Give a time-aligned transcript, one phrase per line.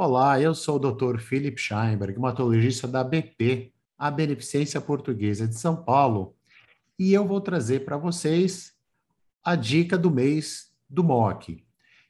[0.00, 1.18] Olá, eu sou o Dr.
[1.18, 6.36] Philip Scheinberg, hematologista da BP, a Beneficência Portuguesa de São Paulo,
[6.96, 8.74] e eu vou trazer para vocês
[9.42, 11.64] a dica do mês do MOC.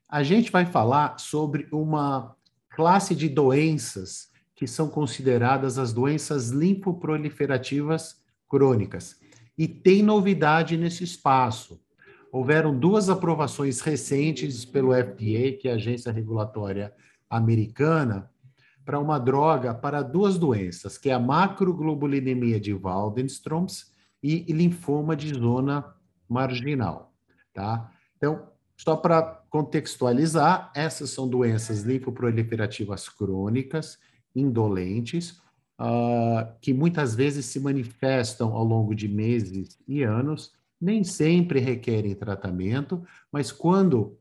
[0.06, 2.36] A gente vai falar sobre uma
[2.68, 8.20] classe de doenças que são consideradas as doenças linfoproliferativas
[8.50, 9.18] crônicas.
[9.56, 11.80] E tem novidade nesse espaço.
[12.30, 16.92] Houveram duas aprovações recentes pelo FDA, que é a Agência Regulatória
[17.30, 18.30] americana
[18.84, 23.92] para uma droga para duas doenças, que é a macroglobulinemia de Waldenström's
[24.22, 25.94] e linfoma de zona
[26.28, 27.12] marginal,
[27.52, 27.90] tá?
[28.16, 33.98] Então, só para contextualizar, essas são doenças linfoproliferativas crônicas,
[34.34, 35.40] indolentes,
[35.80, 42.14] uh, que muitas vezes se manifestam ao longo de meses e anos, nem sempre requerem
[42.14, 44.17] tratamento, mas quando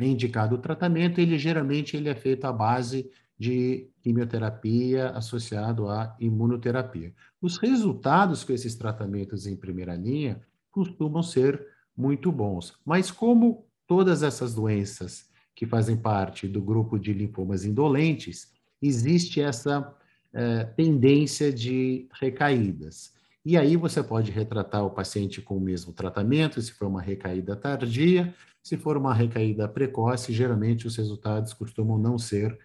[0.00, 6.16] é indicado o tratamento, ele geralmente ele é feito à base de quimioterapia associado à
[6.20, 7.12] imunoterapia.
[7.40, 10.40] Os resultados com esses tratamentos em primeira linha
[10.70, 17.12] costumam ser muito bons, mas como todas essas doenças que fazem parte do grupo de
[17.12, 19.94] linfomas indolentes, existe essa
[20.32, 23.12] eh, tendência de recaídas.
[23.44, 27.56] E aí você pode retratar o paciente com o mesmo tratamento, se for uma recaída
[27.56, 32.56] tardia, se for uma recaída precoce, geralmente os resultados costumam não ser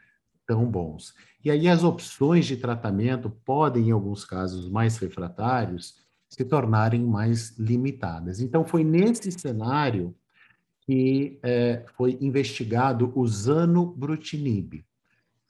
[0.45, 1.15] tão bons.
[1.43, 5.95] E aí as opções de tratamento podem, em alguns casos mais refratários,
[6.29, 8.39] se tornarem mais limitadas.
[8.39, 10.15] Então, foi nesse cenário
[10.81, 14.85] que é, foi investigado o zanubrutinib.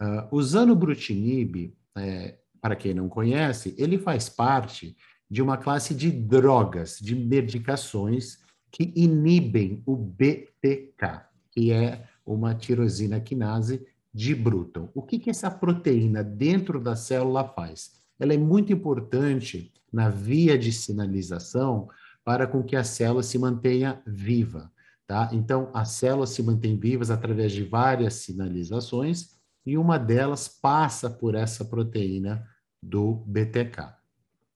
[0.01, 4.95] Uh, o zanubrutinib, é, para quem não conhece, ele faz parte
[5.29, 8.39] de uma classe de drogas, de medicações
[8.71, 14.89] que inibem o BTK, que é uma tirosina quinase de Bruton.
[14.93, 17.91] O que, que essa proteína dentro da célula faz?
[18.19, 21.89] Ela é muito importante na via de sinalização
[22.23, 24.71] para com que a célula se mantenha viva.
[25.05, 25.29] Tá?
[25.31, 31.35] Então, as células se mantêm vivas através de várias sinalizações e uma delas passa por
[31.35, 32.45] essa proteína
[32.83, 33.96] do BTK.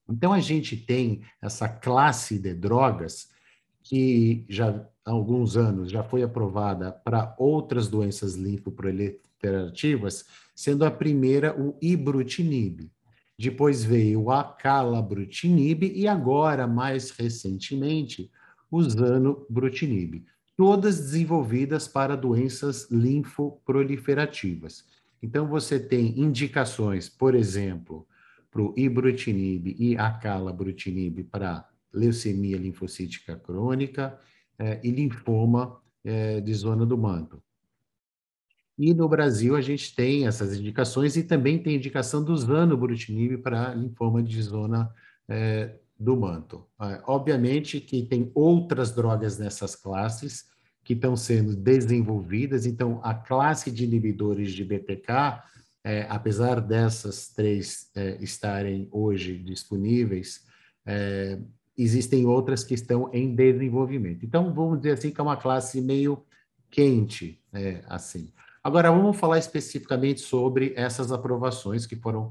[0.08, 3.30] Então, a gente tem essa classe de drogas
[3.82, 10.24] que já há alguns anos já foi aprovada para outras doenças linfoproliferativas,
[10.54, 12.90] sendo a primeira o ibrutinib.
[13.38, 18.30] Depois veio o acalabrutinib e agora, mais recentemente,
[18.70, 20.24] o zanubrutinib.
[20.56, 24.84] Todas desenvolvidas para doenças linfoproliferativas.
[25.20, 28.06] Então, você tem indicações, por exemplo,
[28.52, 34.18] para o ibrutinib e acalabrutinib para leucemia linfocítica crônica
[34.58, 37.42] é, e linfoma é, de zona do manto.
[38.78, 43.74] E no Brasil a gente tem essas indicações e também tem indicação do zanubrutinib para
[43.74, 44.92] linfoma de zona
[45.28, 46.66] é, do manto.
[47.06, 50.46] Obviamente que tem outras drogas nessas classes
[50.82, 55.40] que estão sendo desenvolvidas, então a classe de inibidores de BTK
[55.84, 60.44] é, apesar dessas três é, estarem hoje disponíveis,
[60.86, 61.38] é,
[61.76, 64.24] existem outras que estão em desenvolvimento.
[64.24, 66.24] Então, vamos dizer assim que é uma classe meio
[66.70, 68.32] quente, é, assim.
[68.62, 72.30] Agora, vamos falar especificamente sobre essas aprovações que foram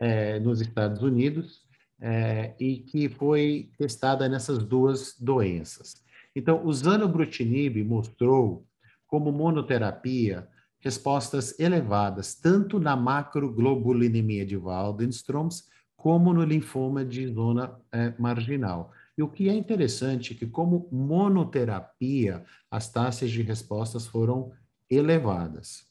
[0.00, 1.66] é, nos Estados Unidos
[2.00, 6.04] é, e que foi testada nessas duas doenças.
[6.34, 8.66] Então, o zanubrutinib mostrou
[9.06, 10.46] como monoterapia
[10.86, 18.92] respostas elevadas tanto na macroglobulinemia de Waldenström's como no linfoma de zona é, marginal.
[19.18, 24.52] E o que é interessante é que, como monoterapia, as taxas de respostas foram
[24.88, 25.88] elevadas,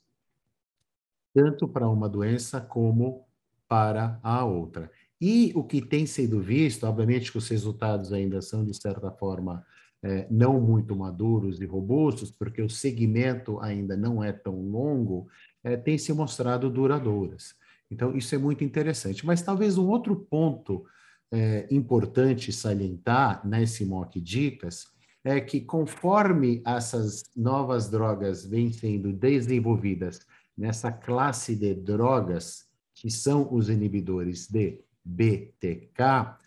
[1.34, 3.28] tanto para uma doença como
[3.68, 4.90] para a outra.
[5.20, 9.66] E o que tem sido visto, obviamente que os resultados ainda são, de certa forma,
[10.04, 15.28] é, não muito maduros e robustos, porque o segmento ainda não é tão longo,
[15.64, 17.56] é, tem se mostrado duradouras.
[17.90, 19.26] Então, isso é muito interessante.
[19.26, 20.86] Mas talvez um outro ponto
[21.32, 24.88] é, importante salientar nesse MOC Dicas
[25.24, 30.20] é que, conforme essas novas drogas vêm sendo desenvolvidas
[30.56, 36.38] nessa classe de drogas, que são os inibidores de BTK,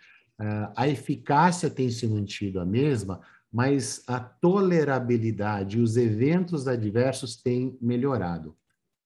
[0.77, 3.21] a eficácia tem se mantido a mesma,
[3.53, 8.57] mas a tolerabilidade e os eventos adversos têm melhorado.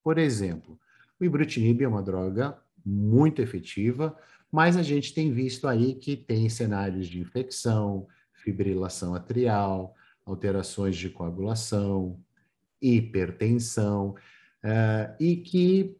[0.02, 0.78] Por exemplo,
[1.20, 4.16] o ibrutinib é uma droga muito efetiva,
[4.50, 9.94] mas a gente tem visto aí que tem cenários de infecção, fibrilação atrial,
[10.26, 12.18] alterações de coagulação,
[12.80, 14.14] hipertensão.
[14.64, 15.96] uh, e que,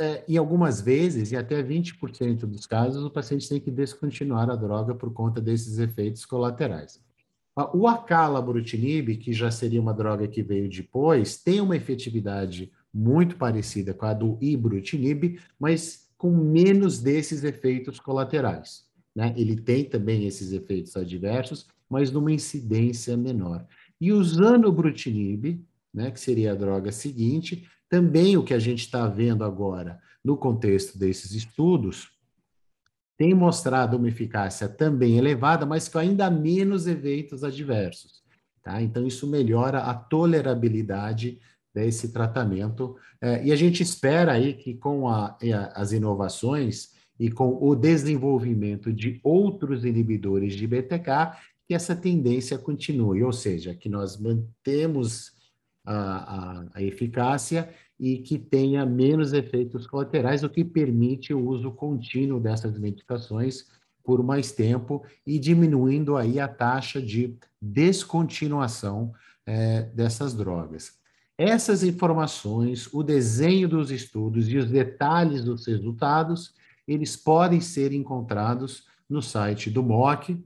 [0.00, 4.56] uh, em algumas vezes, e até 20% dos casos, o paciente tem que descontinuar a
[4.56, 7.02] droga por conta desses efeitos colaterais.
[7.74, 13.92] O acalabrutinib, que já seria uma droga que veio depois, tem uma efetividade muito parecida
[13.92, 18.84] com a do ibrutinib, mas com menos desses efeitos colaterais.
[19.14, 19.34] Né?
[19.36, 23.66] Ele tem também esses efeitos adversos, mas numa incidência menor.
[24.00, 25.60] E o zanubrutinib,
[25.92, 30.36] né, que seria a droga seguinte, também o que a gente está vendo agora no
[30.36, 32.10] contexto desses estudos,
[33.18, 38.22] tem mostrado uma eficácia também elevada, mas com ainda menos efeitos adversos.
[38.62, 38.80] Tá?
[38.80, 41.40] Então, isso melhora a tolerabilidade
[41.74, 42.96] desse tratamento.
[43.20, 45.36] É, e a gente espera aí que com a,
[45.74, 51.36] as inovações e com o desenvolvimento de outros inibidores de BTK,
[51.66, 55.32] que essa tendência continue, ou seja, que nós mantemos
[55.88, 61.70] a, a, a eficácia e que tenha menos efeitos colaterais, o que permite o uso
[61.72, 63.66] contínuo dessas medicações
[64.04, 69.12] por mais tempo e diminuindo aí a taxa de descontinuação
[69.46, 70.98] é, dessas drogas.
[71.36, 76.54] Essas informações, o desenho dos estudos e os detalhes dos resultados,
[76.86, 80.38] eles podem ser encontrados no site do MOC,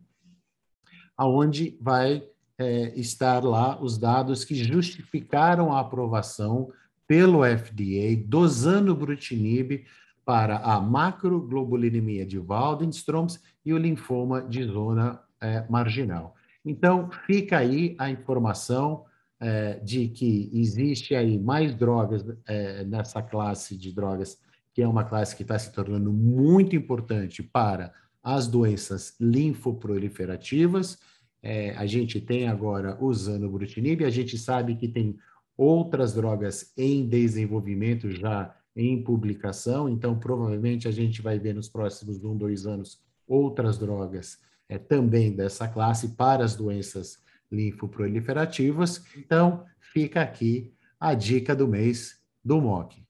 [1.16, 2.22] aonde vai
[2.58, 6.70] é, estar lá os dados que justificaram a aprovação
[7.06, 9.84] pelo FDA do zanubrutinib
[10.24, 16.34] para a macroglobulinemia de Waldenström's e o linfoma de zona é, marginal.
[16.64, 19.04] Então, fica aí a informação
[19.40, 24.38] é, de que existe aí mais drogas é, nessa classe de drogas,
[24.72, 30.98] que é uma classe que está se tornando muito importante para as doenças linfoproliferativas.
[31.42, 35.18] É, a gente tem agora o zanubrutinib, a gente sabe que tem
[35.56, 42.24] outras drogas em desenvolvimento já em publicação, então provavelmente a gente vai ver nos próximos
[42.24, 47.18] um, dois anos outras drogas é, também dessa classe para as doenças
[47.50, 49.04] linfoproliferativas.
[49.16, 53.02] Então, fica aqui a dica do mês do MOC.